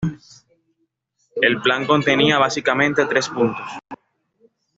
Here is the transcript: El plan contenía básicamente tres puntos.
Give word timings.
El 1.41 1.61
plan 1.61 1.85
contenía 1.85 2.39
básicamente 2.39 3.05
tres 3.05 3.29
puntos. 3.29 3.67